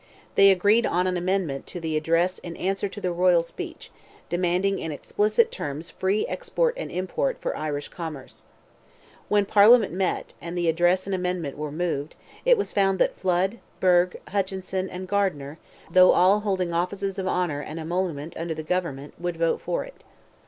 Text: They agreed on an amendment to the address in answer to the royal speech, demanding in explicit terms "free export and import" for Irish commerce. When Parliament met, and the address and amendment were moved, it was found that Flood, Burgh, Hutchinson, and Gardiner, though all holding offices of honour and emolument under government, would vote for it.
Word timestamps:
They 0.33 0.49
agreed 0.49 0.87
on 0.87 1.05
an 1.05 1.15
amendment 1.15 1.67
to 1.67 1.79
the 1.79 1.95
address 1.95 2.39
in 2.39 2.57
answer 2.57 2.89
to 2.89 2.99
the 2.99 3.11
royal 3.11 3.43
speech, 3.43 3.91
demanding 4.29 4.79
in 4.79 4.91
explicit 4.91 5.51
terms 5.51 5.91
"free 5.91 6.25
export 6.25 6.73
and 6.75 6.89
import" 6.91 7.37
for 7.39 7.55
Irish 7.55 7.87
commerce. 7.89 8.47
When 9.29 9.45
Parliament 9.45 9.93
met, 9.93 10.33
and 10.41 10.57
the 10.57 10.67
address 10.67 11.05
and 11.05 11.13
amendment 11.13 11.55
were 11.55 11.71
moved, 11.71 12.15
it 12.45 12.57
was 12.57 12.73
found 12.73 12.97
that 12.97 13.19
Flood, 13.19 13.59
Burgh, 13.79 14.15
Hutchinson, 14.29 14.89
and 14.89 15.07
Gardiner, 15.07 15.59
though 15.91 16.13
all 16.13 16.39
holding 16.39 16.73
offices 16.73 17.19
of 17.19 17.27
honour 17.27 17.61
and 17.61 17.79
emolument 17.79 18.35
under 18.35 18.55
government, 18.55 19.13
would 19.19 19.37
vote 19.37 19.61
for 19.61 19.85
it. 19.85 20.03